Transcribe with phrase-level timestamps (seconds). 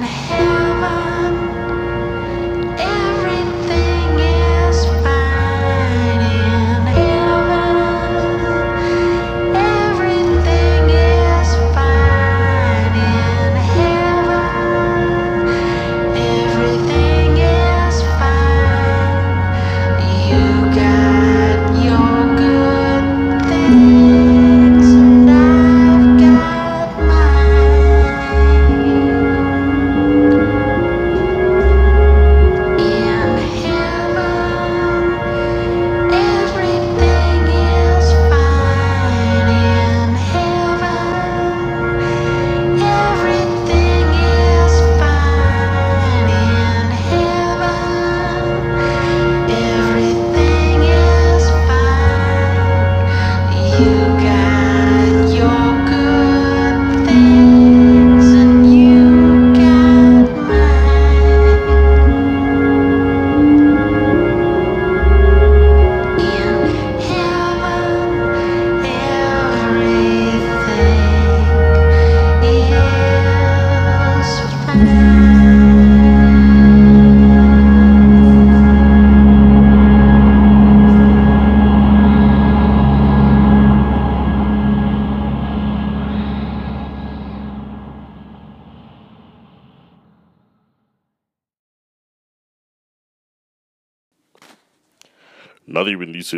[0.00, 0.51] Nadie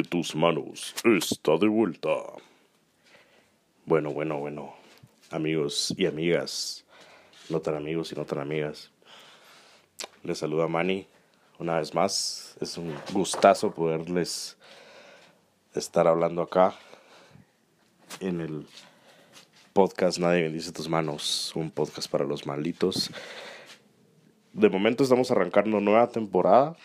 [0.02, 0.94] tus manos.
[1.04, 2.08] Está de vuelta.
[3.86, 4.74] Bueno, bueno, bueno.
[5.30, 6.84] Amigos y amigas.
[7.48, 8.90] No tan amigos y no tan amigas.
[10.22, 11.06] Les saluda Manny
[11.58, 12.56] una vez más.
[12.60, 14.56] Es un gustazo poderles
[15.74, 16.74] estar hablando acá
[18.20, 18.66] en el
[19.72, 21.52] podcast Nadie bendice tus manos.
[21.54, 23.10] Un podcast para los malditos.
[24.52, 26.76] De momento estamos arrancando nueva temporada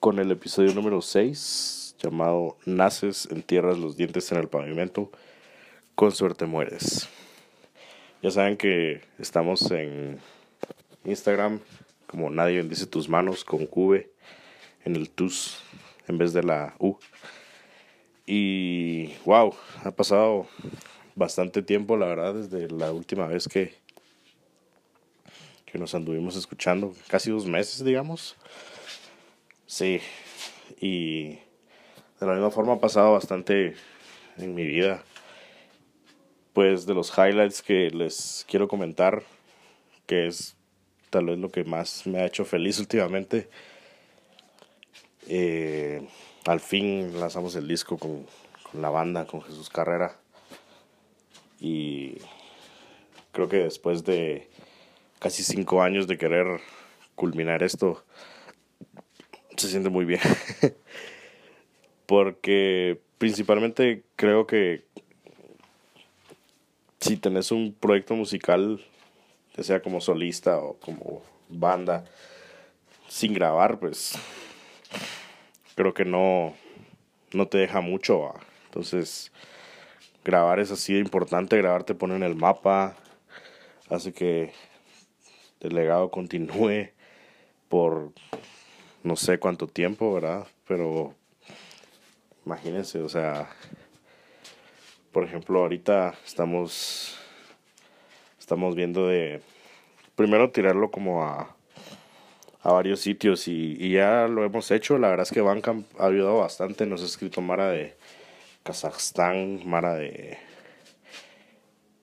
[0.00, 5.10] con el episodio número 6 llamado Naces, entierras los dientes en el pavimento,
[5.94, 7.06] con suerte mueres.
[8.22, 10.18] Ya saben que estamos en
[11.04, 11.60] Instagram
[12.06, 14.06] como Nadie bendice tus manos con QV
[14.86, 15.62] en el TUS
[16.08, 16.96] en vez de la U.
[18.24, 20.46] Y wow, ha pasado
[21.14, 23.74] bastante tiempo, la verdad, desde la última vez que,
[25.66, 28.38] que nos anduvimos escuchando, casi dos meses, digamos.
[29.70, 30.00] Sí,
[30.80, 33.76] y de la misma forma ha pasado bastante
[34.36, 35.04] en mi vida.
[36.52, 39.22] Pues de los highlights que les quiero comentar,
[40.06, 40.56] que es
[41.10, 43.48] tal vez lo que más me ha hecho feliz últimamente.
[45.28, 46.04] Eh,
[46.46, 48.26] al fin lanzamos el disco con,
[48.72, 50.18] con la banda, con Jesús Carrera.
[51.60, 52.18] Y
[53.30, 54.48] creo que después de
[55.20, 56.60] casi cinco años de querer
[57.14, 58.02] culminar esto,
[59.60, 60.20] se siente muy bien.
[62.06, 64.84] Porque principalmente creo que
[67.00, 68.84] si tenés un proyecto musical,
[69.56, 72.04] ya sea como solista o como banda,
[73.08, 74.14] sin grabar, pues
[75.74, 76.54] creo que no,
[77.32, 78.32] no te deja mucho.
[78.66, 79.32] Entonces,
[80.24, 82.96] grabar es así de importante, grabar te pone en el mapa,
[83.88, 84.52] hace que
[85.60, 86.90] el legado continúe
[87.68, 88.12] por
[89.02, 90.46] no sé cuánto tiempo, ¿verdad?
[90.66, 91.14] Pero
[92.46, 93.50] imagínense, o sea,
[95.12, 97.18] por ejemplo, ahorita estamos
[98.38, 99.42] estamos viendo de
[100.16, 101.56] primero tirarlo como a
[102.62, 104.98] a varios sitios y, ya lo hemos hecho.
[104.98, 106.86] La verdad es que Bandcamp ha ayudado bastante.
[106.86, 107.96] Nos ha escrito Mara de
[108.62, 110.38] Kazajstán, Mara de,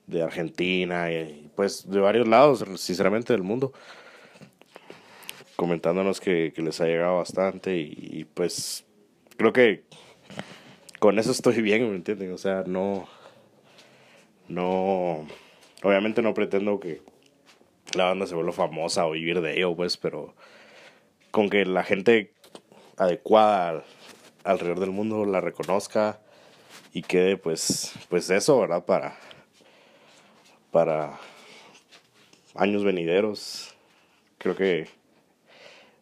[0.06, 3.72] de Argentina y pues de varios lados, sinceramente, del mundo
[5.58, 8.86] comentándonos que, les ha llegado bastante y, pues
[9.36, 9.82] creo que
[11.00, 12.32] con eso estoy bien, ¿me entienden?
[12.32, 13.08] O sea, no,
[14.46, 15.26] no,
[15.82, 17.02] obviamente no pretendo que
[17.96, 20.32] la banda se vuelva famosa o vivir de ello, pues, pero
[21.32, 22.32] con que la gente
[22.96, 23.82] adecuada
[24.44, 26.20] alrededor del mundo la reconozca
[26.92, 28.84] y quede, pues, pues eso, ¿verdad?
[28.84, 29.18] Para,
[30.70, 31.18] para
[32.54, 33.74] años venideros,
[34.38, 34.97] creo que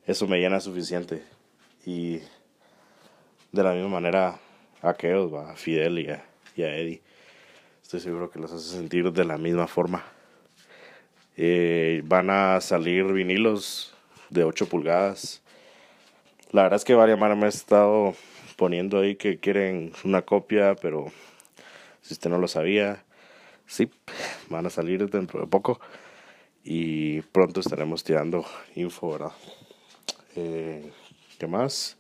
[0.06, 1.22] eso me llena suficiente.
[1.84, 2.20] Y
[3.52, 4.38] de la misma manera
[4.82, 6.08] a aquellos, a Fidel y
[6.62, 7.02] a, Eddie,
[7.82, 10.04] estoy seguro que los hace sentir de la misma forma.
[11.36, 13.94] Eh, van a salir vinilos
[14.30, 15.42] de 8 pulgadas.
[16.52, 18.14] La verdad es que varias manos me ha estado
[18.56, 21.12] poniendo ahí que quieren una copia, pero
[22.00, 23.04] si usted no lo sabía,
[23.66, 23.90] sí,
[24.48, 25.80] van a salir dentro de poco.
[26.64, 28.44] Y pronto estaremos tirando
[28.74, 29.32] info, ¿verdad?
[30.36, 30.90] Eh,
[31.38, 31.96] ¿Qué más?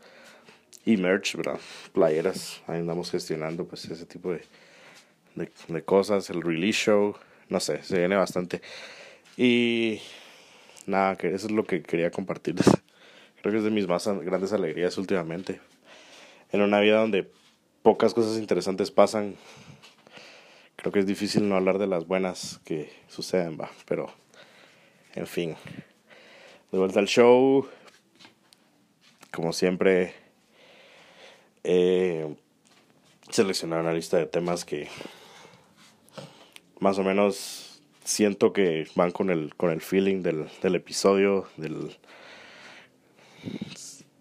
[0.84, 1.58] Y merch, ¿verdad?
[1.92, 2.62] Playeras.
[2.66, 4.42] Ahí andamos gestionando pues ese tipo de,
[5.34, 6.30] de, de cosas.
[6.30, 7.16] El release show.
[7.48, 8.60] No sé, se viene bastante.
[9.36, 10.00] Y
[10.86, 12.66] nada, que eso es lo que quería compartirles.
[13.40, 15.60] Creo que es de mis más grandes alegrías últimamente.
[16.52, 17.30] En una vida donde
[17.82, 19.36] pocas cosas interesantes pasan,
[20.76, 23.70] creo que es difícil no hablar de las buenas que suceden, va.
[23.86, 24.12] Pero,
[25.14, 25.56] en fin.
[26.72, 27.68] De vuelta al show.
[29.36, 30.14] Como siempre,
[31.62, 32.26] he
[33.28, 34.88] seleccionado una lista de temas que
[36.80, 41.98] más o menos siento que van con el, con el feeling del, del episodio, del,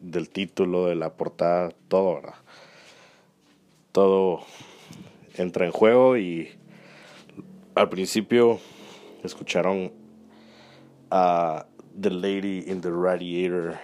[0.02, 2.36] del título, de la portada, todo, ¿verdad?
[3.94, 4.46] Todo
[5.36, 6.50] entra en juego y
[7.74, 8.60] al principio
[9.24, 9.94] escucharon
[11.10, 11.68] a
[12.02, 13.80] The Lady in the Radiator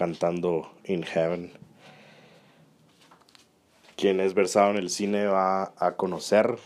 [0.00, 1.52] cantando In Heaven.
[3.96, 6.56] Quien es versado en el cine va a conocer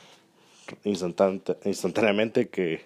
[0.85, 2.85] instantáneamente que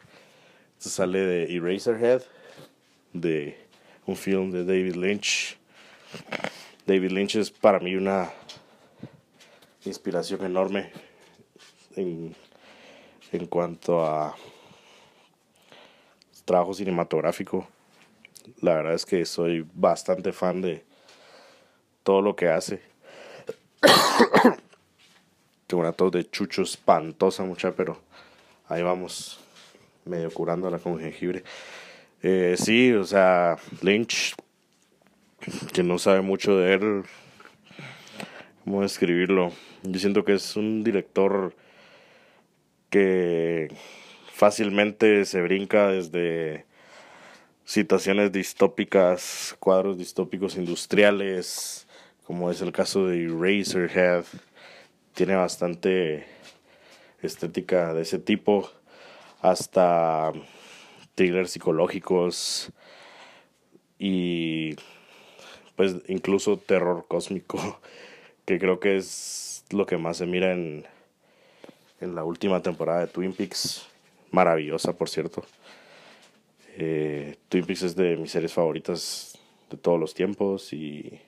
[0.79, 2.23] se sale de Eraserhead,
[3.13, 3.59] de
[4.07, 5.59] un film de David Lynch.
[6.87, 8.31] David Lynch es para mí una
[9.85, 10.93] inspiración enorme
[11.95, 12.35] en,
[13.33, 14.35] en cuanto a
[16.47, 17.69] trabajo cinematográfico.
[18.61, 20.85] La verdad es que soy bastante fan de
[22.03, 22.81] todo lo que hace.
[25.67, 28.01] Tengo una tos de chucho espantosa mucha, pero
[28.69, 29.41] ahí vamos,
[30.05, 31.45] medio curándola con jengibre.
[32.23, 34.35] Eh, sí, o sea, Lynch,
[35.73, 37.05] que no sabe mucho de él,
[38.65, 39.53] ¿cómo describirlo?
[39.83, 41.55] Yo siento que es un director
[42.91, 43.69] que
[44.33, 46.68] fácilmente se brinca desde
[47.69, 51.87] situaciones distópicas, cuadros distópicos industriales,
[52.25, 54.25] como es el caso de Eraserhead,
[55.13, 56.25] tiene bastante
[57.21, 58.71] estética de ese tipo,
[59.43, 60.33] hasta
[61.15, 62.73] thrillers psicológicos
[63.99, 64.75] y
[65.77, 67.81] pues incluso terror cósmico,
[68.47, 70.87] que creo que es lo que más se mira en,
[72.01, 73.87] en la última temporada de Twin Peaks,
[74.31, 75.45] maravillosa por cierto.
[76.81, 79.37] Eh, Twin Peaks es de mis series favoritas
[79.69, 81.21] de todos los tiempos y,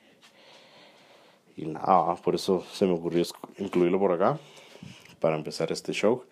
[1.57, 3.25] y nada, por eso se me ocurrió
[3.59, 4.39] incluirlo por acá
[5.19, 6.23] para empezar este show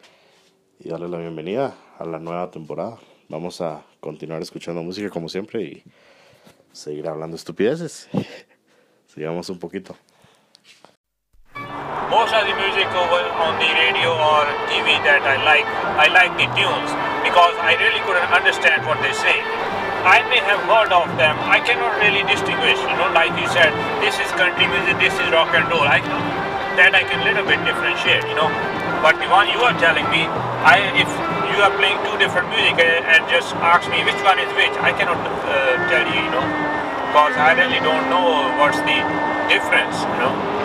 [0.79, 2.97] y darle la bienvenida a la nueva temporada.
[3.29, 5.83] Vamos a continuar escuchando música como siempre y
[6.71, 8.09] seguir hablando estupideces.
[9.09, 9.97] Sigamos un poquito.
[12.09, 16.47] most of the music on the radio or TV that I like, I like the
[16.55, 19.37] tunes because I really couldn't understand what they say.
[20.09, 23.69] I may have heard of them, I cannot really distinguish, you know, like you said,
[24.01, 25.85] this is country music, this is rock and roll.
[25.85, 26.01] I,
[26.81, 28.49] that I can little bit differentiate, you know.
[29.05, 30.25] But the one you are telling me,
[30.65, 31.11] I if
[31.53, 34.97] you are playing two different music and, just ask me which one is which, I
[34.97, 36.47] cannot uh, tell you, you know,
[37.13, 38.99] because I really don't know what's the
[39.53, 40.58] difference, you know.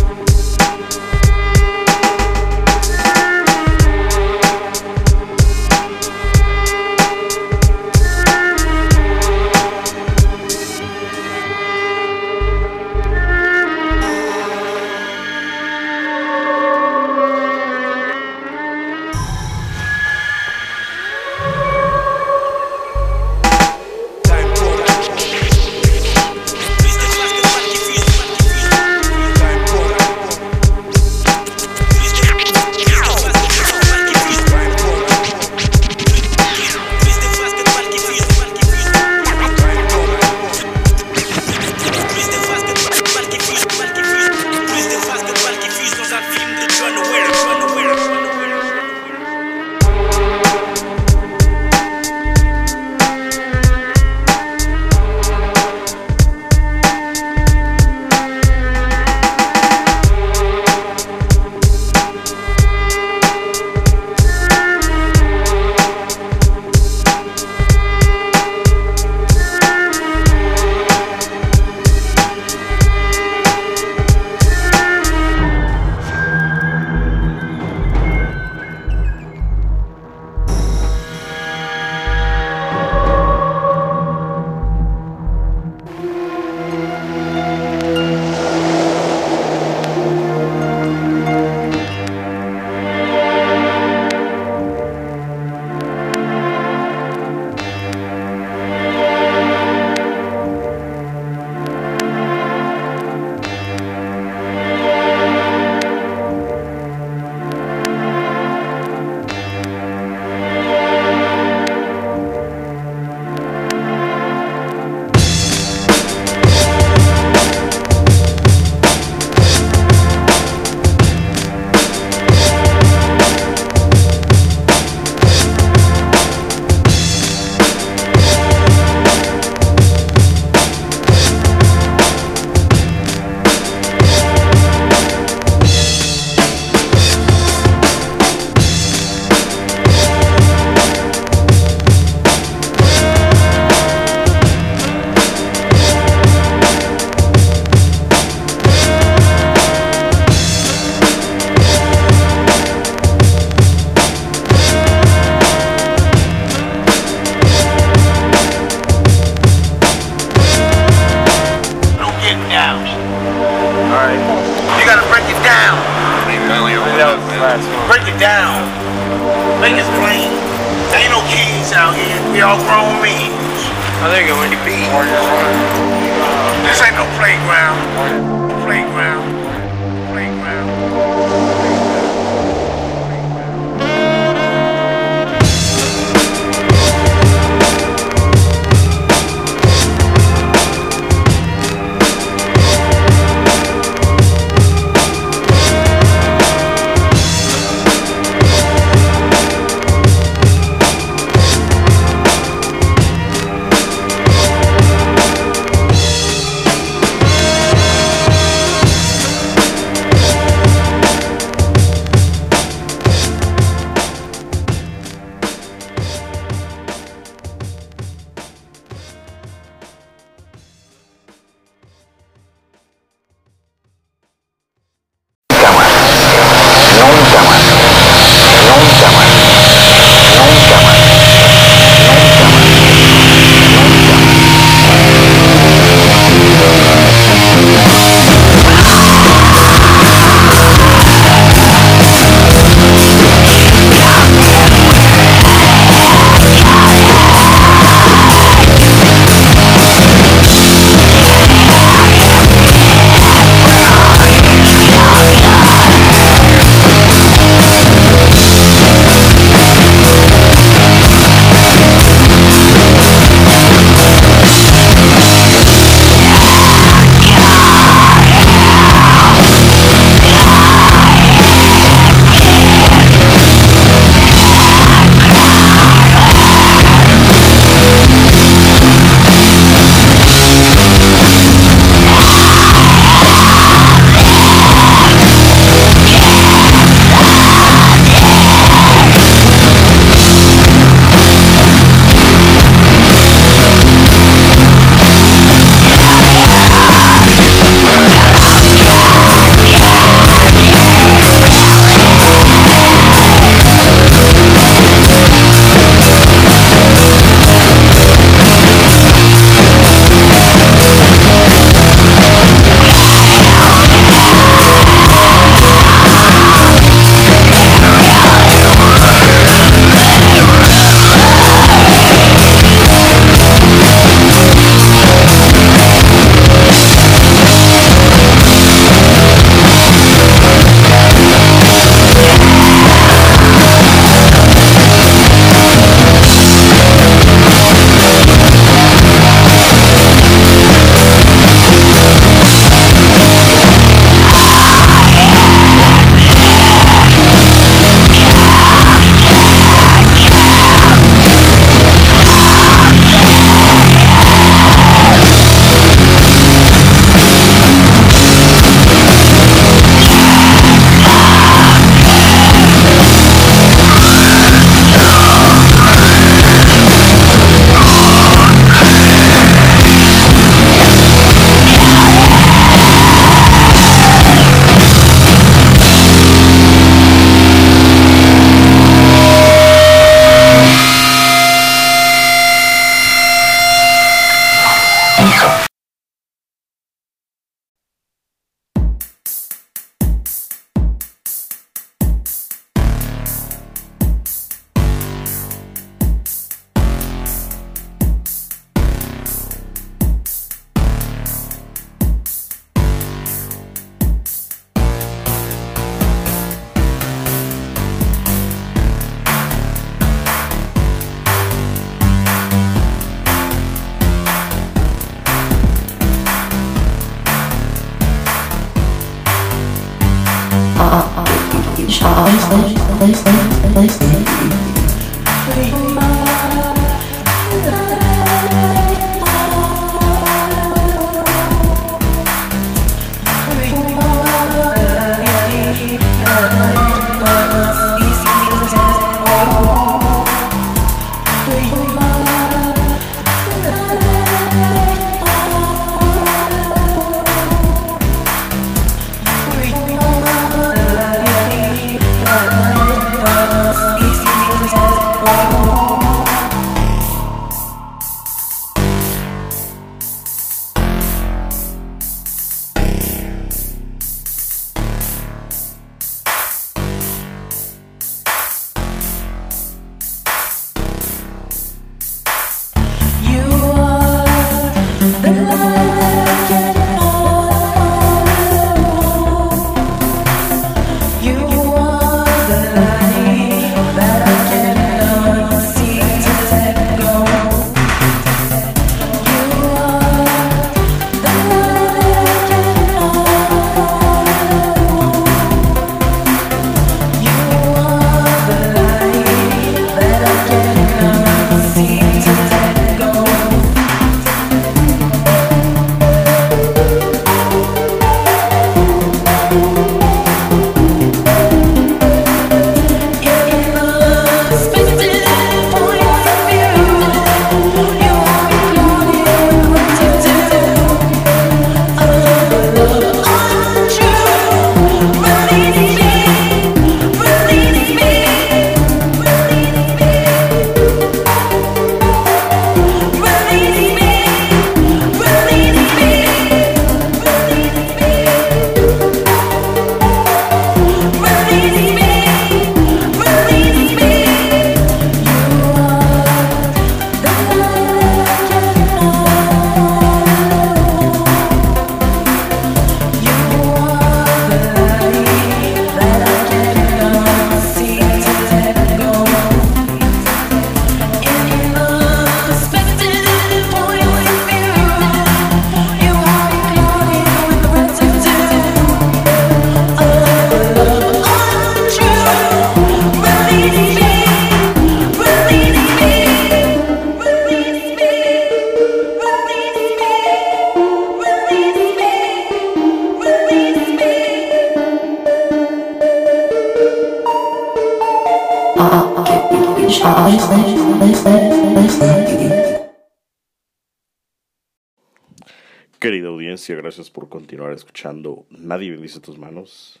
[596.62, 600.00] Audiencia, gracias por continuar escuchando Nadie bendice tus manos.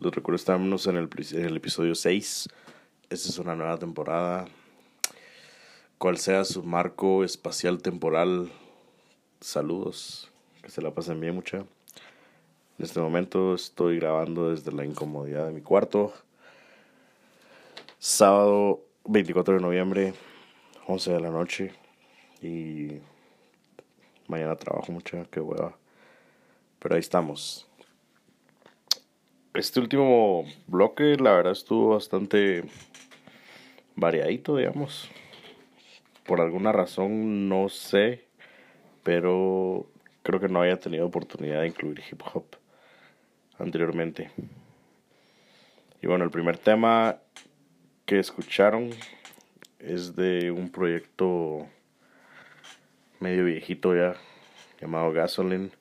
[0.00, 2.48] Les recuerdo, estamos en el, en el episodio 6.
[3.10, 4.48] Esta es una nueva temporada.
[5.98, 8.50] Cual sea su marco espacial temporal,
[9.40, 10.32] saludos.
[10.62, 11.58] Que se la pasen bien, mucha.
[11.58, 11.66] En
[12.80, 16.12] este momento estoy grabando desde la incomodidad de mi cuarto.
[18.00, 20.14] Sábado 24 de noviembre,
[20.88, 21.72] 11 de la noche.
[22.42, 22.98] Y
[24.26, 25.79] mañana trabajo mucha, qué hueva.
[26.80, 27.68] Pero ahí estamos.
[29.54, 32.64] Este último bloque, la verdad, estuvo bastante
[33.96, 35.08] variadito, digamos.
[36.24, 38.24] Por alguna razón, no sé,
[39.02, 39.86] pero
[40.22, 42.44] creo que no había tenido oportunidad de incluir hip hop
[43.58, 44.30] anteriormente.
[46.00, 47.18] Y bueno, el primer tema
[48.06, 48.90] que escucharon
[49.78, 51.66] es de un proyecto
[53.18, 54.14] medio viejito ya,
[54.80, 55.79] llamado Gasoline.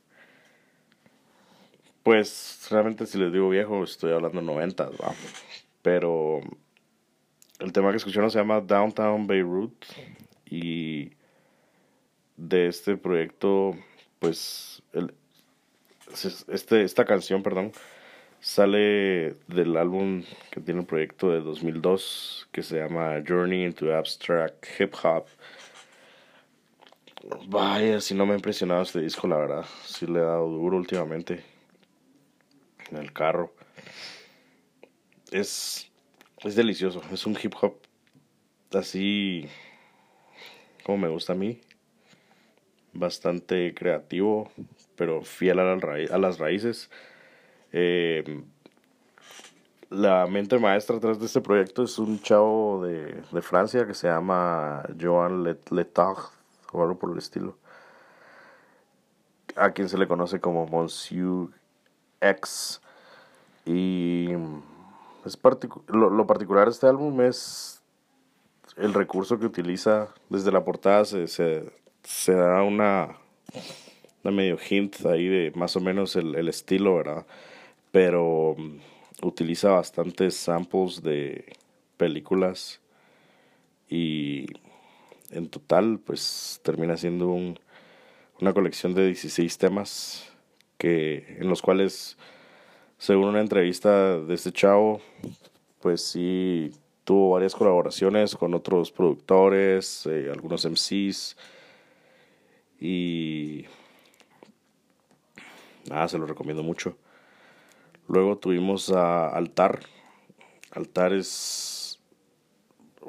[2.03, 5.13] Pues realmente si les digo viejo, estoy hablando 90, ¿va?
[5.81, 6.41] Pero
[7.59, 9.85] el tema que escucharon se llama Downtown Beirut
[10.45, 11.11] y
[12.37, 13.75] de este proyecto,
[14.19, 15.13] pues el,
[16.47, 17.73] este, esta canción, perdón,
[18.39, 24.65] sale del álbum que tiene un proyecto de 2002 que se llama Journey into Abstract
[24.79, 25.25] Hip Hop.
[27.47, 29.65] Vaya, si no me ha impresionado este disco, la verdad.
[29.83, 31.43] Sí le he dado duro últimamente
[32.91, 33.53] en el carro.
[35.31, 35.91] Es,
[36.39, 37.01] es delicioso.
[37.11, 37.77] Es un hip hop
[38.73, 39.47] así
[40.83, 41.61] como me gusta a mí.
[42.93, 44.51] Bastante creativo,
[44.95, 46.89] pero fiel a, a las raíces.
[47.71, 48.43] Eh,
[49.89, 54.07] la mente maestra detrás de este proyecto es un chavo de, de Francia que se
[54.07, 56.17] llama Joan Letard
[56.71, 57.57] o algo por el estilo.
[59.55, 61.49] A quien se le conoce como Monsieur
[62.21, 62.81] X.
[63.65, 64.29] Y
[65.25, 65.37] es
[65.87, 67.81] lo, particular de este álbum es
[68.77, 71.05] el recurso que utiliza desde la portada.
[71.05, 73.17] Se, se, da una,
[74.23, 77.25] una medio hint ahí de más o menos el, el estilo, ¿verdad?
[77.91, 81.53] Pero mm, utiliza bastantes samples de
[81.97, 82.79] películas
[83.89, 84.47] y
[85.31, 87.59] en total pues termina siendo un,
[88.39, 90.28] una colección de 16 temas
[90.79, 92.17] que en los cuales
[92.97, 95.01] según una entrevista de este chavo
[95.79, 96.71] pues sí
[97.03, 101.37] tuvo varias colaboraciones con otros productores eh, algunos MCs
[102.79, 103.65] y
[105.87, 106.97] nada se lo recomiendo mucho
[108.07, 109.81] luego tuvimos a Altar
[110.71, 111.89] Altar es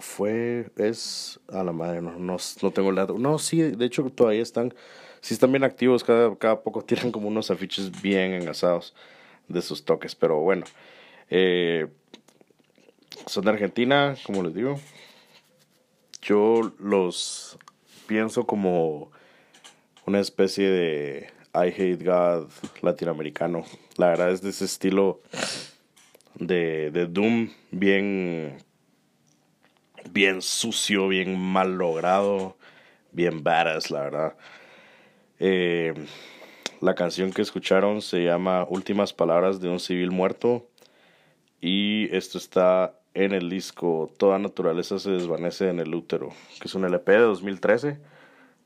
[0.00, 3.18] fue, es, a la madre, no, no, no tengo el dato.
[3.18, 4.74] No, sí, de hecho todavía están,
[5.20, 8.94] sí están bien activos, cada, cada poco tiran como unos afiches bien engasados
[9.48, 10.64] de sus toques, pero bueno.
[11.28, 11.87] Eh,
[13.26, 14.80] son de Argentina, como les digo.
[16.22, 17.59] Yo los
[18.06, 19.11] pienso como
[20.06, 22.48] una especie de I Hate God
[22.83, 23.64] latinoamericano.
[23.96, 25.20] La verdad es de ese estilo
[26.35, 28.59] de, de Doom bien
[30.11, 32.56] bien sucio, bien mal logrado,
[33.12, 34.37] bien badass, la verdad.
[35.42, 35.94] Eh,
[36.83, 40.68] la canción que escucharon se llama Últimas Palabras de un Civil Muerto
[41.61, 46.29] y esto está en el disco Toda Naturaleza se desvanece en el útero,
[46.61, 47.98] que es un LP de 2013.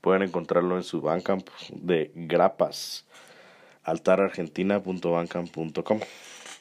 [0.00, 3.06] Pueden encontrarlo en su Bandcamp de grapas,
[3.84, 6.00] altarargentina.bandcamp.com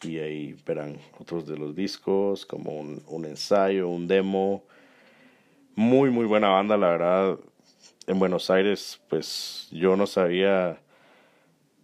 [0.03, 4.63] y ahí verán otros de los discos, como un, un ensayo, un demo.
[5.75, 7.39] Muy, muy buena banda, la verdad.
[8.05, 10.81] En Buenos Aires, pues yo no sabía,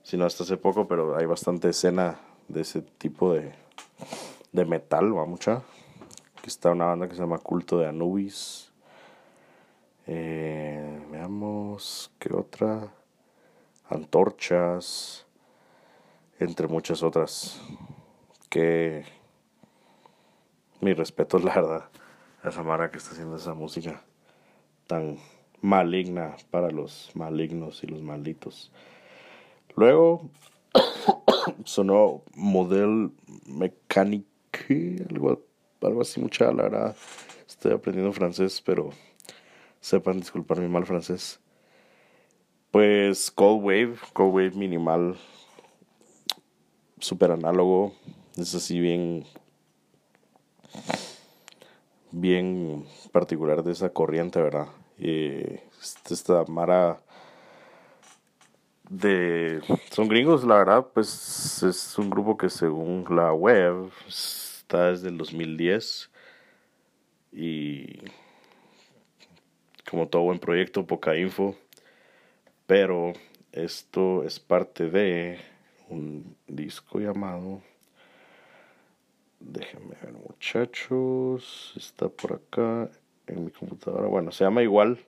[0.04, 3.54] sino hasta hace poco, pero hay bastante escena de ese tipo de,
[4.52, 5.64] de metal, va mucha.
[6.38, 8.70] Aquí está una banda que se llama Culto de Anubis.
[10.08, 12.92] Eh, veamos, ¿qué otra?
[13.90, 15.26] Antorchas,
[16.38, 17.62] entre muchas otras
[18.50, 19.06] que
[20.82, 21.90] mi respeto, la verdad,
[22.44, 24.02] a esa Mara que está haciendo esa música
[24.86, 25.18] tan
[25.62, 28.72] maligna para los malignos y los malditos.
[29.76, 30.30] Luego
[31.64, 33.12] sonó Model
[33.46, 35.42] Mechanique, algo,
[35.82, 36.96] algo así mucha, la verdad.
[37.48, 38.92] Estoy aprendiendo francés, pero
[39.80, 41.40] sepan disculpar mi mal francés.
[42.72, 45.18] Pues Cold Wave, Cold Wave minimal,
[47.00, 47.94] super análogo,
[48.38, 49.26] es así bien
[52.12, 54.68] bien particular de esa corriente, ¿verdad?
[55.02, 55.64] Eh,
[56.10, 57.00] esta Mara
[58.90, 65.10] de son gringos la verdad pues es un grupo que según la web está desde
[65.10, 66.10] el 2010
[67.32, 68.00] y
[69.90, 71.56] como todo buen proyecto poca info
[72.66, 73.14] pero
[73.52, 75.40] esto es parte de
[75.88, 77.62] un disco llamado
[79.40, 82.90] déjenme ver muchachos está por acá
[83.30, 85.00] en mi computadora bueno se llama igual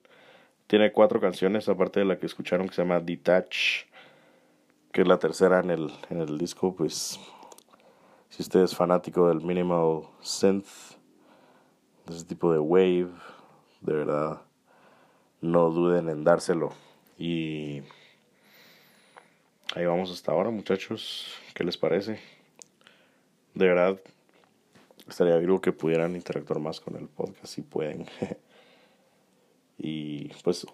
[0.72, 3.88] tiene cuatro canciones, aparte de la que escucharon, que se llama Detach,
[4.94, 6.74] que es la tercera en el, en el disco.
[6.74, 7.20] Pues,
[8.30, 10.96] si usted es fanático del minimal synth,
[12.06, 13.10] de ese tipo de wave,
[13.82, 14.44] de verdad,
[15.42, 16.72] no duden en dárselo.
[17.18, 17.82] Y
[19.76, 21.36] ahí vamos hasta ahora, muchachos.
[21.54, 22.22] ¿Qué les parece?
[23.56, 24.00] De verdad,
[25.12, 28.06] estaría vivo que pudieran interactuar más con el podcast si pueden.
[29.78, 30.66] y pues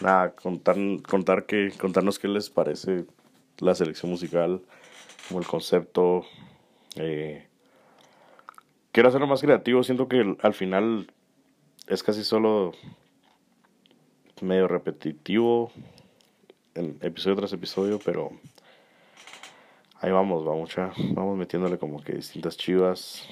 [0.00, 0.76] nada contar
[1.08, 3.04] contar que contarnos qué les parece
[3.58, 4.62] la selección musical
[5.28, 6.24] como el concepto
[6.96, 7.46] eh,
[8.92, 11.12] quiero hacerlo más creativo siento que al final
[11.86, 12.72] es casi solo
[14.40, 15.70] medio repetitivo
[16.74, 18.32] en episodio tras episodio pero
[20.04, 23.26] ahí vamos vamos ya vamos metiéndole como que distintas chivas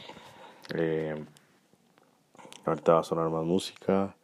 [0.74, 1.22] eh,
[2.64, 4.14] Ahorita va a sonar más música.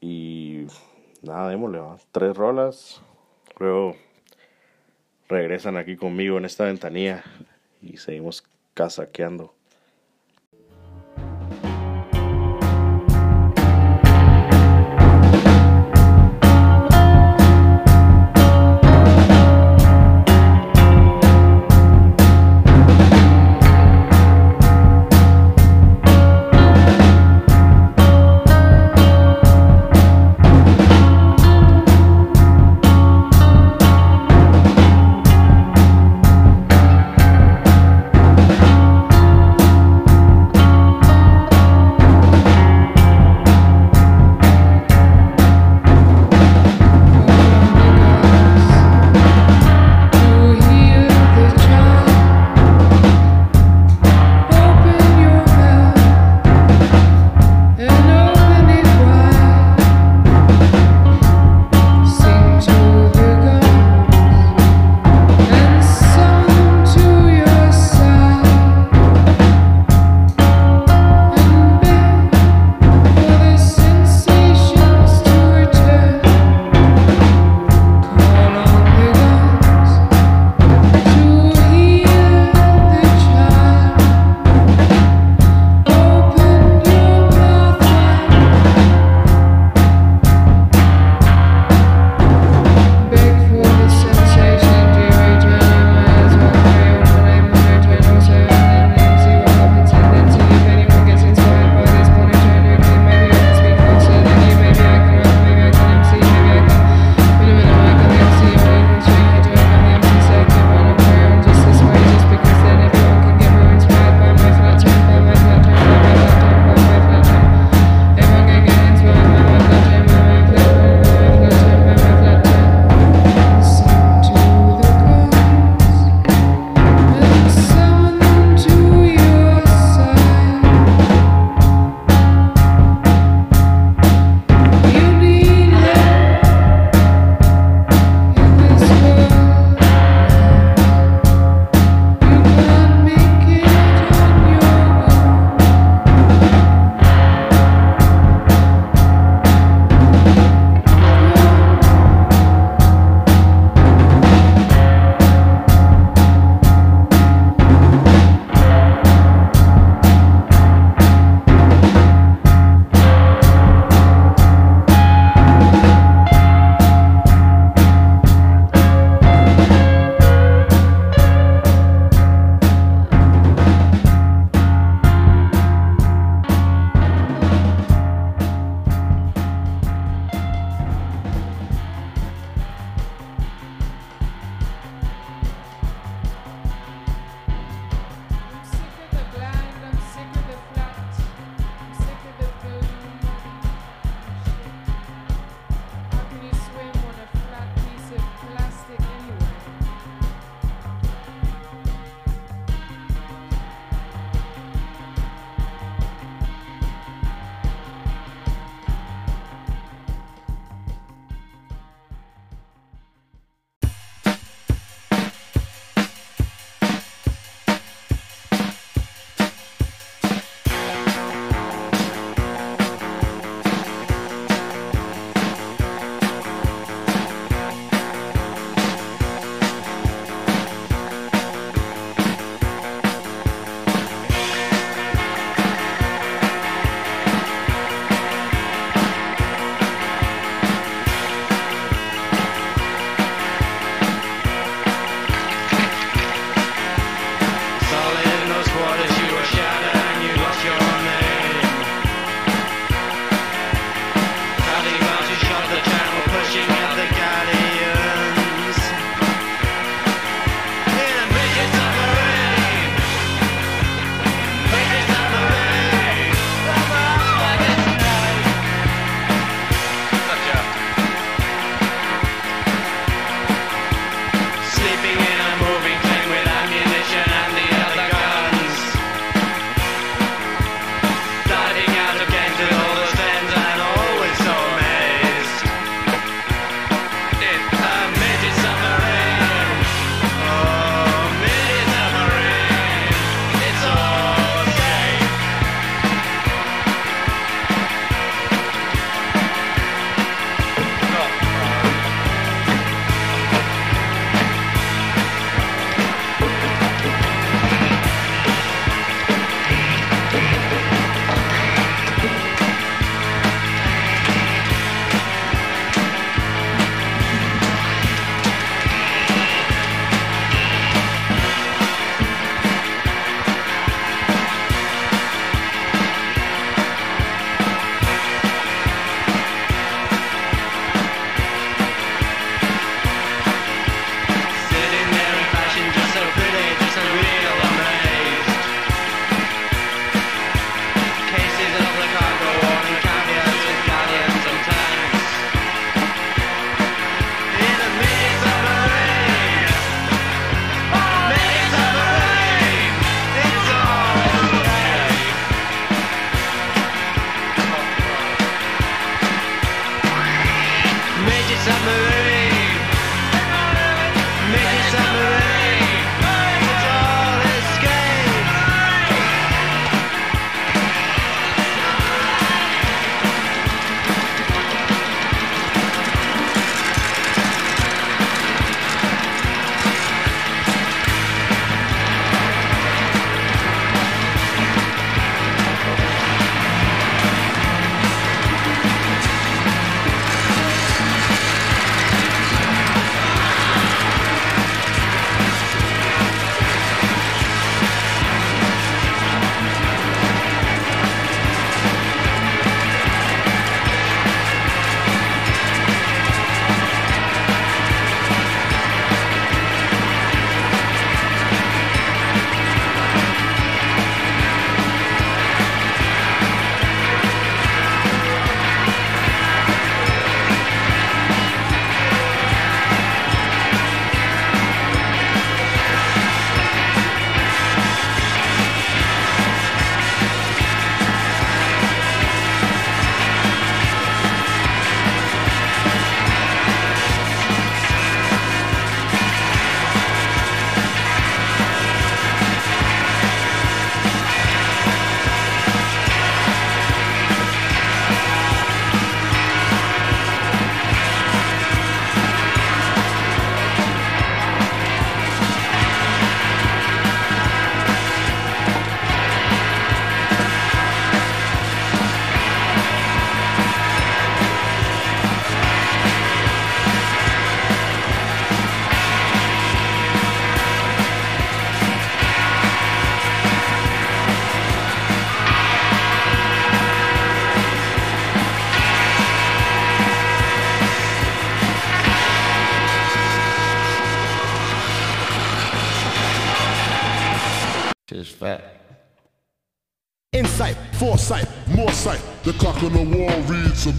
[0.00, 0.66] Y
[1.22, 1.80] nada, démosle,
[2.12, 3.02] tres rolas.
[3.58, 3.96] Luego
[5.28, 7.24] regresan aquí conmigo en esta ventanilla
[7.80, 9.54] y seguimos casaqueando.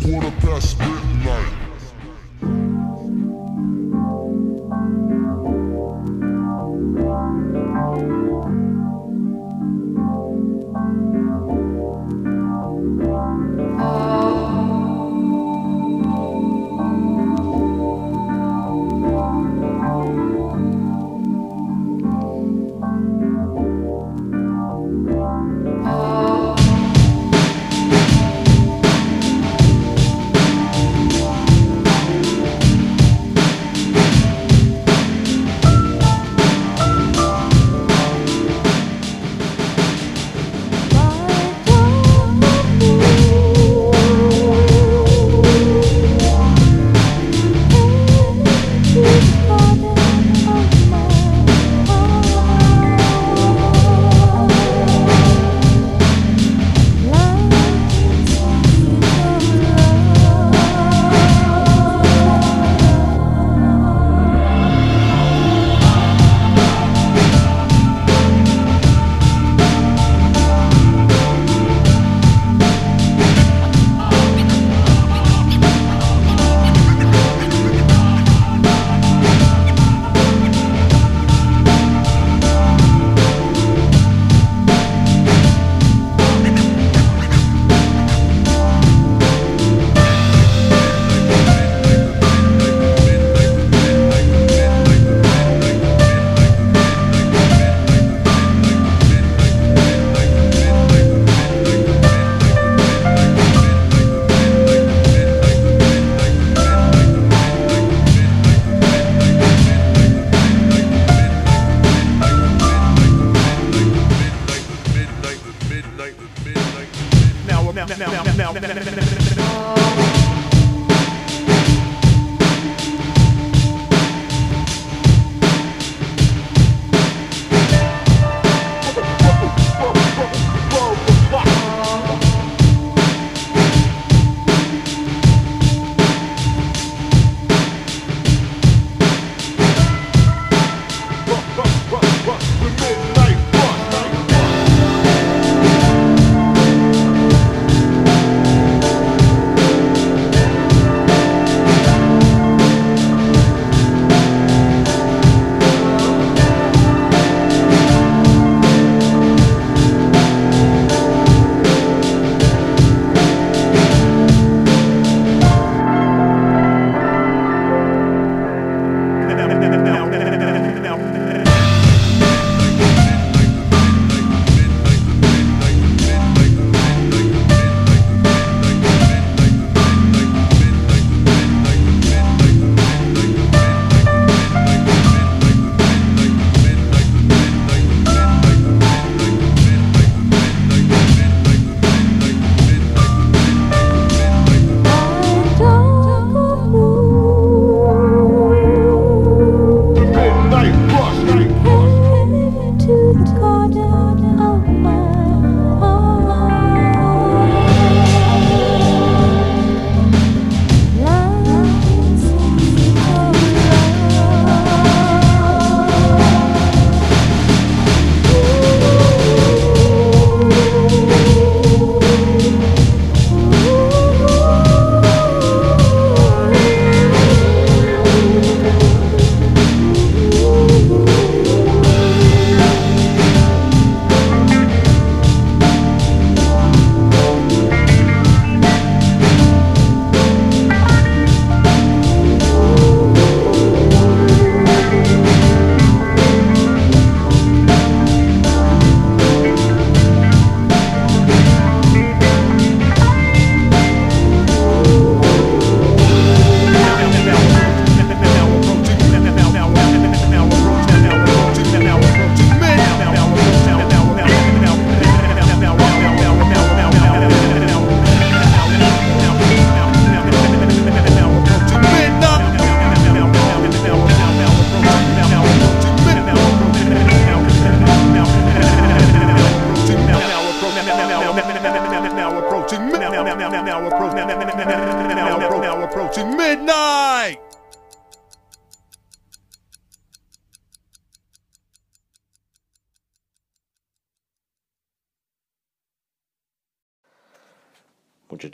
[0.05, 0.28] Wall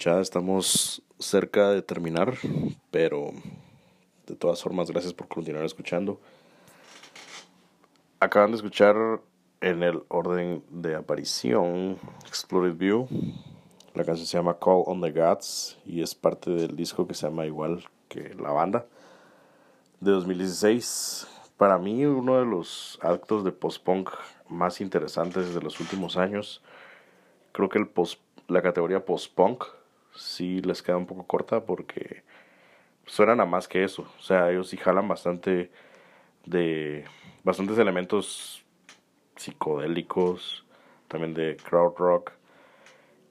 [0.05, 2.35] Muchachada, estamos cerca de terminar,
[2.91, 3.31] pero
[4.27, 6.19] de todas formas, gracias por continuar escuchando.
[8.19, 8.95] Acaban de escuchar
[9.61, 11.97] en el orden de aparición
[12.27, 13.07] Exploded View.
[13.95, 17.25] La canción se llama Call on the Gods y es parte del disco que se
[17.25, 18.85] llama igual que la banda
[20.01, 21.25] de 2016.
[21.57, 24.11] Para mí, uno de los actos de post-punk
[24.49, 26.61] más interesantes de los últimos años.
[27.53, 29.63] Creo que el post la categoría post-punk
[30.15, 32.23] sí les queda un poco corta porque
[33.05, 34.07] suenan a más que eso.
[34.17, 35.71] O sea, ellos sí jalan bastante
[36.45, 37.05] de
[37.43, 38.63] bastantes elementos
[39.35, 40.65] psicodélicos,
[41.07, 42.31] también de crowd rock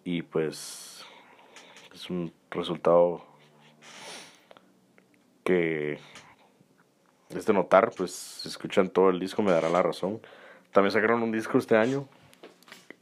[0.05, 1.05] y pues
[1.93, 3.25] es un resultado
[5.43, 5.99] que
[7.31, 10.21] es de notar, pues si escuchan todo el disco me dará la razón.
[10.73, 12.09] También sacaron un disco este año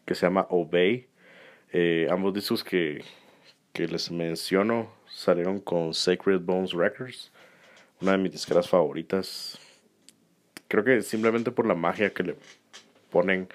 [0.04, 1.12] que se llama Obey
[1.72, 3.02] eh, ambos discos que,
[3.72, 7.32] que les menciono salieron con Sacred Bones Records,
[8.00, 9.58] una de mis disqueras favoritas.
[10.68, 12.36] Creo que simplemente por la magia que le
[13.10, 13.48] ponen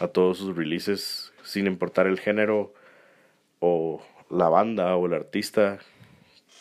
[0.00, 2.72] a todos sus releases, sin importar el género
[3.60, 5.78] o la banda o el artista,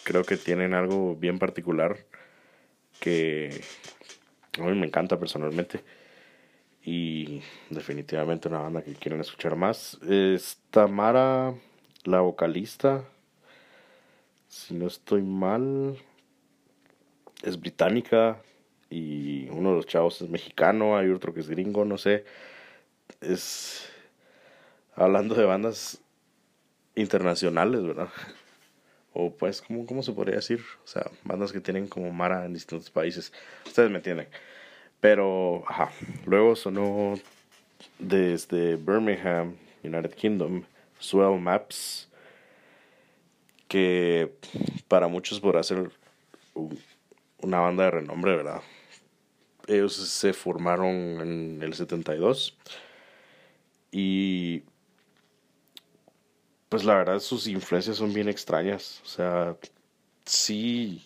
[0.04, 1.98] creo que tienen algo bien particular
[3.00, 3.62] que
[4.58, 5.84] a mí me encanta personalmente
[6.82, 10.00] y definitivamente una banda que quieren escuchar más.
[10.08, 11.54] Es Tamara,
[12.08, 13.04] la vocalista,
[14.48, 15.98] si no estoy mal,
[17.44, 18.42] es británica
[18.90, 22.24] y uno de los chavos es mexicano, hay otro que es gringo, no sé.
[23.20, 23.90] Es
[24.96, 26.00] hablando de bandas
[26.96, 28.10] internacionales, ¿verdad?
[29.14, 30.62] O pues, ¿cómo, ¿cómo se podría decir?
[30.86, 33.34] O sea, bandas que tienen como Mara en distintos países.
[33.66, 34.30] Ustedes me entienden.
[35.02, 35.92] Pero, ajá,
[36.26, 37.16] luego sonó
[38.00, 40.64] desde Birmingham, United Kingdom,
[41.00, 42.10] Swell Maps,
[43.68, 44.34] que
[44.88, 45.92] para muchos podrá ser
[47.42, 48.62] una banda de renombre, ¿verdad?
[49.68, 50.88] Ellos se formaron
[51.22, 52.58] en el 72
[53.92, 54.64] y
[56.70, 59.58] pues la verdad sus influencias son bien extrañas, o sea,
[60.26, 61.06] sí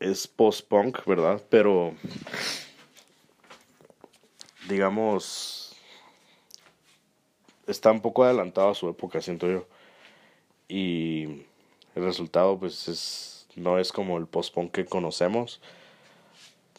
[0.00, 1.42] es post-punk, ¿verdad?
[1.50, 1.94] Pero,
[4.68, 5.67] digamos,
[7.68, 9.66] está un poco adelantado a su época, siento yo.
[10.68, 11.44] Y
[11.94, 15.60] el resultado, pues, es, no es como el post-punk que conocemos.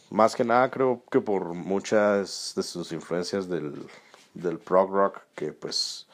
[0.09, 3.87] Más que nada, creo que por muchas de sus influencias del,
[4.33, 6.07] del prog rock, que pues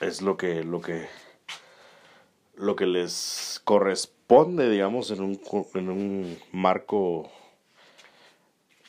[0.00, 1.08] es lo que, lo que,
[2.56, 4.16] lo que les corresponde
[4.68, 5.40] digamos, en un,
[5.74, 7.30] en un marco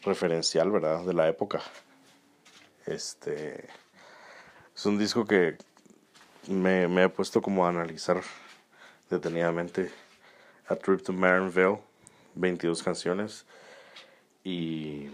[0.04, 1.06] referencial, ¿verdad?
[1.06, 1.62] De la época.
[2.88, 3.68] Este
[4.74, 5.58] es un disco que
[6.48, 8.22] me, me he puesto como a analizar
[9.10, 9.92] detenidamente.
[10.70, 11.80] A Trip to Marinville,
[12.36, 13.46] 22 canciones.
[14.46, 15.10] Y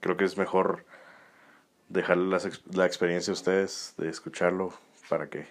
[0.00, 0.86] creo que es mejor
[1.90, 4.72] dejarle la, la experiencia a ustedes de escucharlo
[5.10, 5.46] para que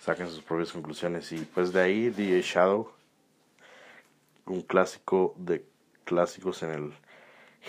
[0.00, 1.30] saquen sus propias conclusiones.
[1.30, 2.90] Y pues de ahí The Shadow,
[4.46, 5.64] un clásico de
[6.04, 6.92] clásicos en el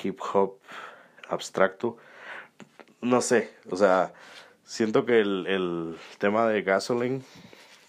[0.04, 0.58] hip hop
[1.30, 1.98] abstracto.
[3.02, 4.14] No sé, o sea,
[4.64, 7.22] siento que el, el tema de Gasoline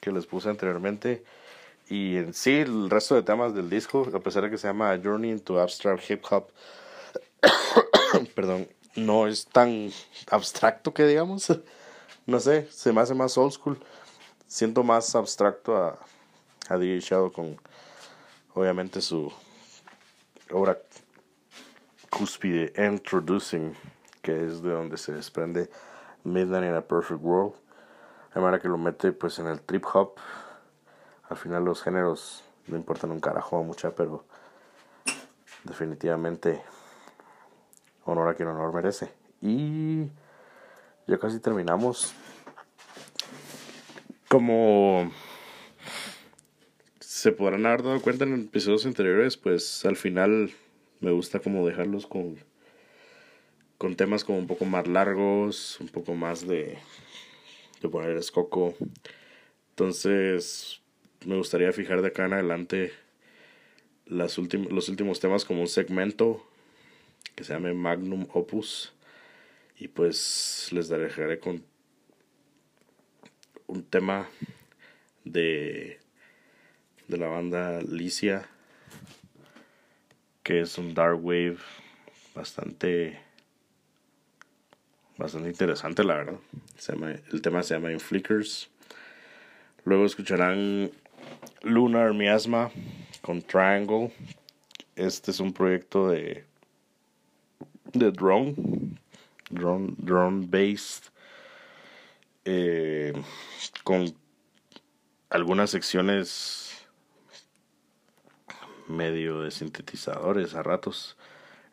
[0.01, 1.24] que les puse anteriormente
[1.89, 4.99] y en sí el resto de temas del disco, a pesar de que se llama
[5.03, 6.49] Journey into Abstract Hip Hop,
[8.34, 9.91] perdón, no es tan
[10.30, 11.47] abstracto que digamos.
[12.26, 13.78] No sé, se me hace más old school
[14.49, 15.99] siento más abstracto a,
[16.68, 17.61] a DJ Shadow con
[18.55, 19.30] obviamente su
[20.51, 20.78] obra
[22.11, 23.74] cúspide Introducing
[24.22, 25.70] que es de donde se desprende
[26.24, 27.54] Midnight in a Perfect World.
[28.34, 30.16] De manera que lo mete pues en el trip hop.
[31.28, 34.24] Al final los géneros no importan un carajo mucha pero
[35.64, 36.62] definitivamente
[38.04, 39.12] honor a quien honor merece.
[39.40, 40.11] Y
[41.06, 42.12] ya casi terminamos.
[44.28, 45.11] Como
[47.00, 50.52] se podrán haber dado cuenta en episodios anteriores, pues al final
[51.01, 52.36] me gusta como dejarlos con
[53.78, 56.78] con temas como un poco más largos, un poco más de
[57.80, 58.74] de poner escoco.
[59.70, 60.80] Entonces,
[61.24, 62.92] me gustaría fijar de acá en adelante
[64.07, 66.44] las los últimos temas como un segmento
[67.34, 68.92] que se llame Magnum Opus
[69.78, 71.62] y pues les dejaré con
[73.66, 74.28] un tema
[75.24, 76.01] de,
[77.07, 78.49] de la banda Licia,
[80.49, 81.59] que es un dark wave
[82.34, 83.20] bastante
[85.18, 86.38] bastante interesante, la verdad.
[87.30, 88.70] el tema se llama In Flickers.
[89.84, 90.90] Luego escucharán
[91.61, 92.70] Lunar Miasma
[93.20, 94.11] con Triangle.
[94.96, 96.46] Este es un proyecto de,
[97.92, 98.55] de drone,
[99.51, 101.12] drone, drone based,
[102.46, 103.12] eh,
[103.84, 104.14] con
[105.28, 106.67] algunas secciones
[108.89, 111.16] medio de sintetizadores a ratos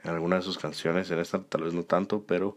[0.04, 2.56] en algunas de sus canciones, en esta tal vez no tanto, pero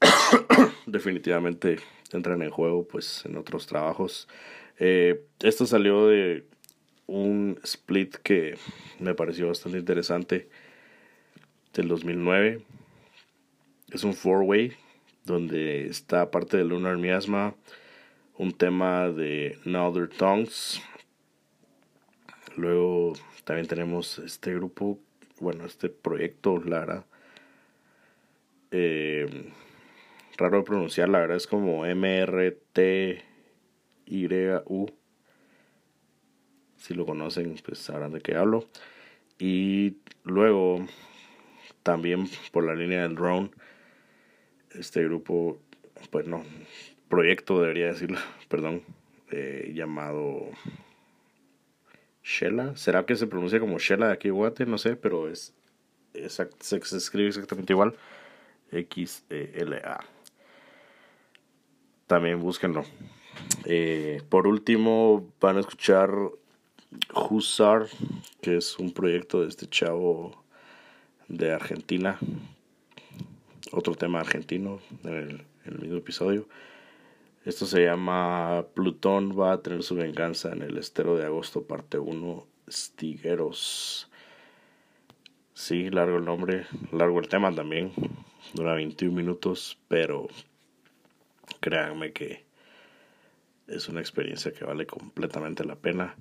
[0.86, 1.78] definitivamente
[2.12, 4.28] entran en juego pues en otros trabajos.
[4.78, 6.46] Eh, esto salió de
[7.06, 8.56] un split que
[8.98, 10.48] me pareció bastante interesante
[11.74, 12.62] del 2009.
[13.90, 14.72] Es un four-way
[15.24, 17.54] donde está parte de Lunar Miasma,
[18.36, 20.82] un tema de Other Tongues.
[22.56, 24.98] Luego también tenemos este grupo,
[25.40, 27.04] bueno, este proyecto, Lara.
[28.70, 29.52] Eh,
[30.36, 33.26] raro de pronunciar, la verdad es como M-R-T-Y-U.
[36.76, 38.68] Si lo conocen, pues sabrán de qué hablo.
[39.38, 40.86] Y luego,
[41.82, 43.50] también por la línea del drone,
[44.70, 45.58] este grupo,
[46.10, 46.44] pues no,
[47.08, 48.82] proyecto debería decirlo, perdón,
[49.30, 50.50] eh, llamado
[52.24, 52.74] Shella.
[52.76, 54.66] ¿Será que se pronuncia como Shella de aquí Guate?
[54.66, 55.52] No sé, pero es,
[56.28, 57.94] se, escribe exactamente igual.
[58.72, 60.04] X-E-L-A.
[62.06, 62.84] También búsquenlo.
[63.66, 66.10] Eh, por último, van a escuchar
[67.14, 67.86] Husar,
[68.40, 70.44] que es un proyecto de este chavo
[71.28, 72.18] de Argentina.
[73.70, 75.30] Otro tema argentino en el,
[75.64, 76.48] en el mismo episodio.
[77.44, 81.98] Esto se llama Plutón va a tener su venganza en el estero de agosto, parte
[81.98, 84.10] 1, Stigueros.
[85.52, 87.92] Sí, largo el nombre, largo el tema también.
[88.54, 90.26] Dura 21 minutos, pero
[91.60, 92.46] créanme que
[93.66, 96.16] es una experiencia que vale completamente la pena.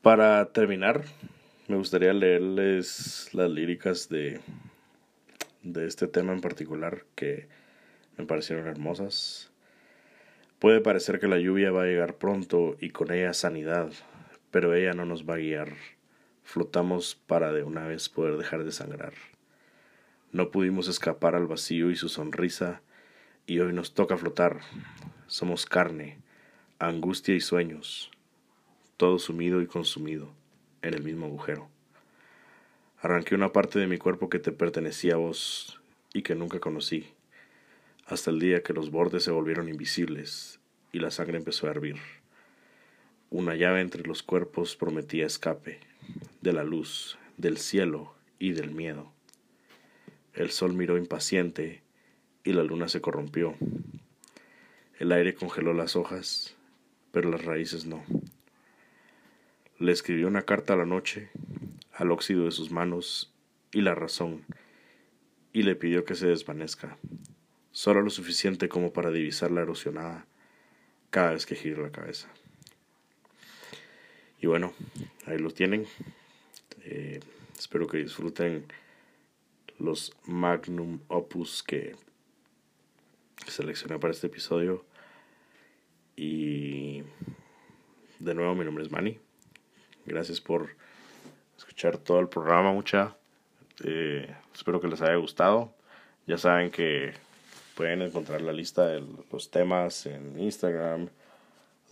[0.00, 1.04] Para terminar,
[1.66, 4.40] me gustaría leerles las líricas de,
[5.62, 7.48] de este tema en particular que
[8.16, 9.52] me parecieron hermosas.
[10.58, 13.92] Puede parecer que la lluvia va a llegar pronto y con ella sanidad,
[14.50, 15.74] pero ella no nos va a guiar.
[16.42, 19.12] Flotamos para de una vez poder dejar de sangrar.
[20.32, 22.82] No pudimos escapar al vacío y su sonrisa,
[23.46, 24.58] y hoy nos toca flotar.
[25.28, 26.18] Somos carne,
[26.80, 28.10] angustia y sueños,
[28.96, 30.34] todo sumido y consumido
[30.82, 31.68] en el mismo agujero.
[33.00, 35.80] Arranqué una parte de mi cuerpo que te pertenecía a vos
[36.12, 37.06] y que nunca conocí
[38.08, 40.60] hasta el día que los bordes se volvieron invisibles
[40.92, 41.96] y la sangre empezó a hervir.
[43.28, 45.80] Una llave entre los cuerpos prometía escape
[46.40, 49.12] de la luz, del cielo y del miedo.
[50.32, 51.82] El sol miró impaciente
[52.44, 53.54] y la luna se corrompió.
[54.98, 56.56] El aire congeló las hojas,
[57.12, 58.02] pero las raíces no.
[59.78, 61.28] Le escribió una carta a la noche,
[61.92, 63.34] al óxido de sus manos
[63.70, 64.46] y la razón,
[65.52, 66.96] y le pidió que se desvanezca
[67.78, 70.26] solo lo suficiente como para divisar la erosionada
[71.10, 72.28] cada vez que gire la cabeza.
[74.40, 74.72] Y bueno,
[75.26, 75.86] ahí lo tienen.
[76.82, 77.20] Eh,
[77.56, 78.66] espero que disfruten
[79.78, 81.94] los magnum opus que
[83.46, 84.84] seleccioné para este episodio.
[86.16, 87.04] Y
[88.18, 89.20] de nuevo, mi nombre es Manny.
[90.04, 90.70] Gracias por
[91.56, 93.16] escuchar todo el programa, mucha.
[93.84, 95.72] Eh, espero que les haya gustado.
[96.26, 97.27] Ya saben que
[97.78, 101.10] Pueden encontrar la lista de los temas en Instagram,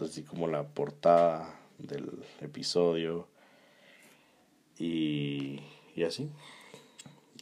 [0.01, 2.11] así como la portada del
[2.41, 3.29] episodio
[4.81, 5.61] y,
[5.95, 6.29] y así.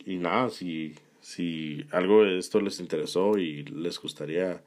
[0.04, 4.62] Y nada, si, si algo de esto les interesó y les gustaría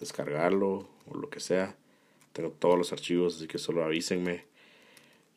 [0.00, 1.76] descargarlo o lo que sea,
[2.32, 4.46] tengo todos los archivos, así que solo avísenme.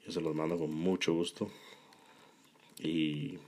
[0.05, 1.51] Yo se los mando con mucho gusto.
[2.79, 3.39] Y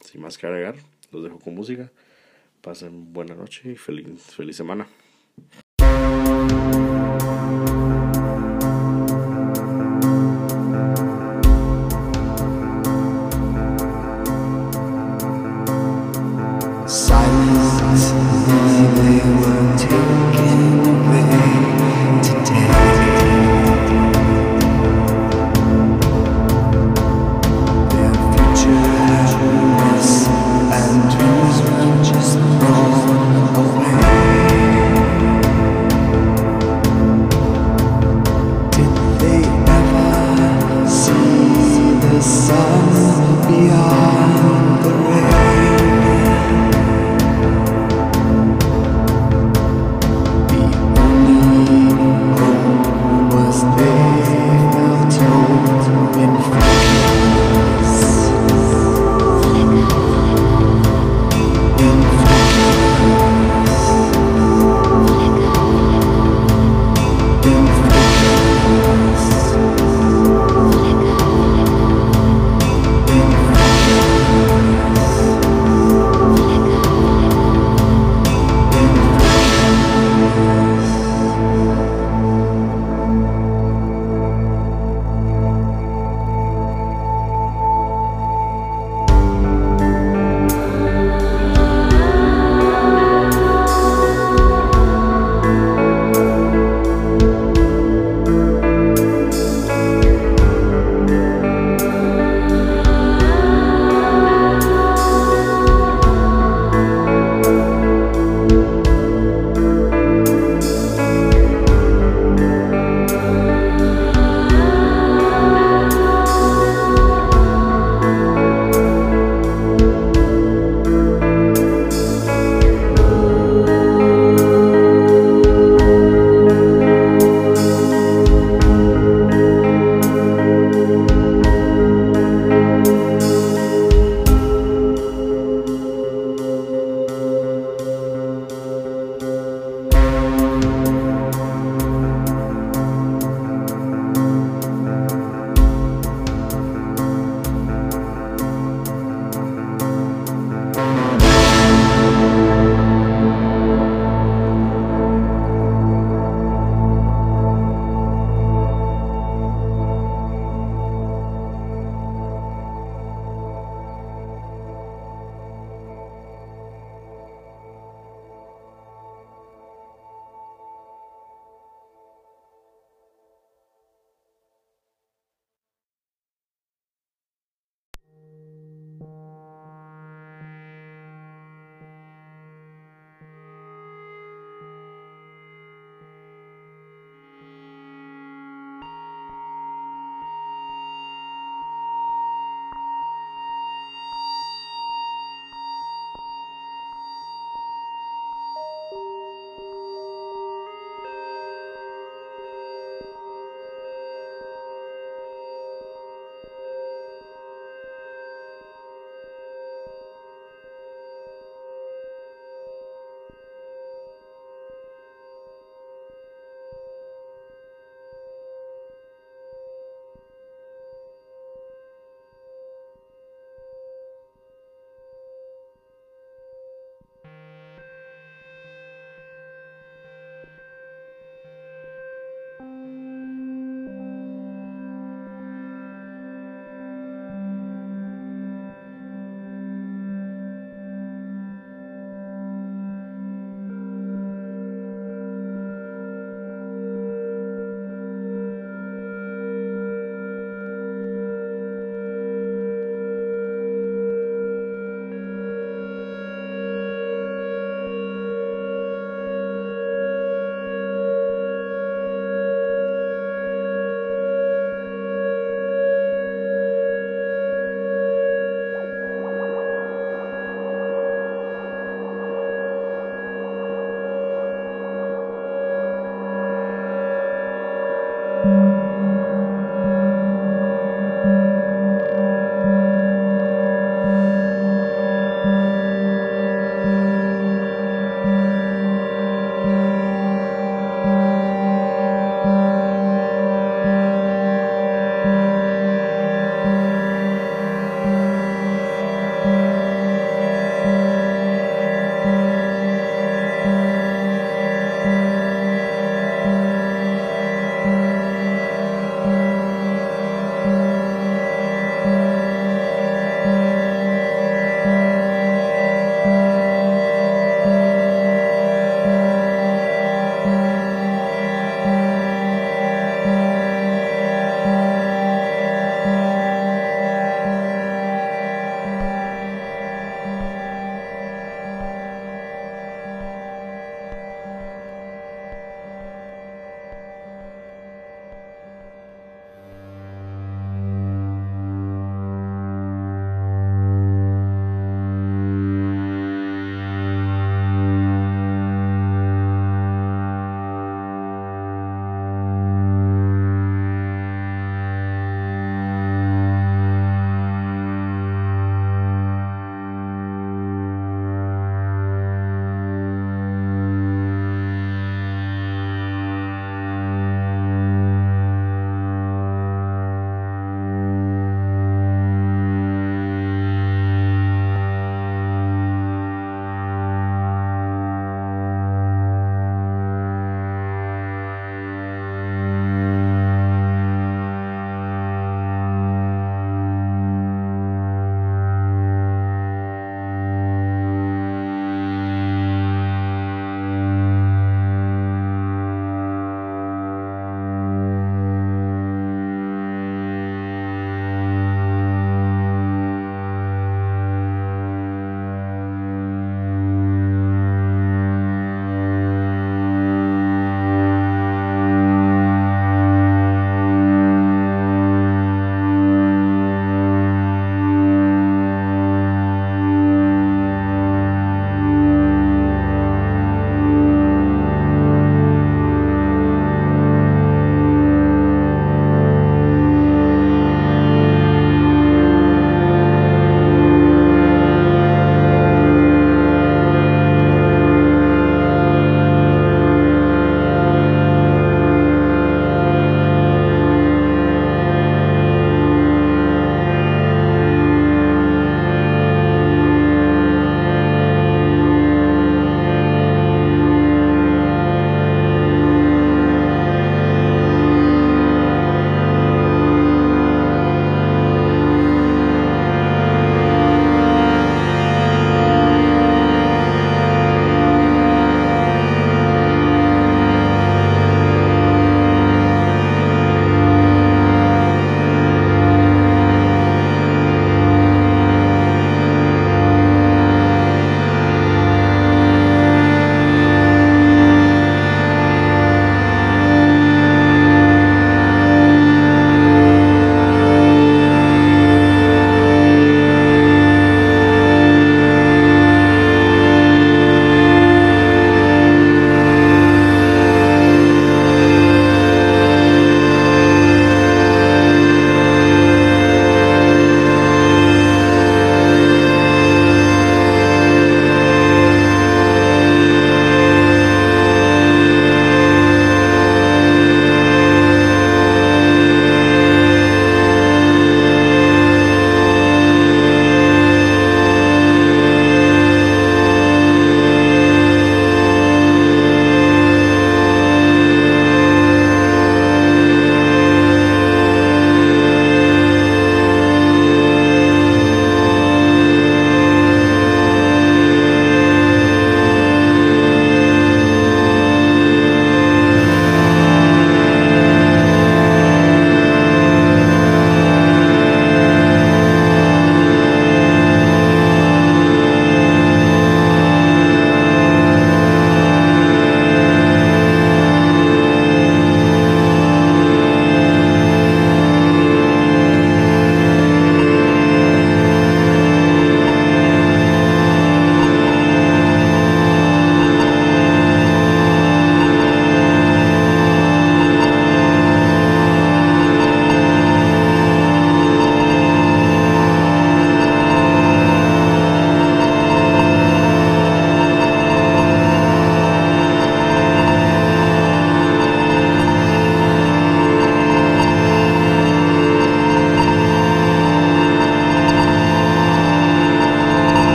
[0.00, 0.74] sin más que agregar,
[1.12, 1.92] los dejo con música.
[2.60, 4.86] Pasen buena noche y feliz, feliz semana.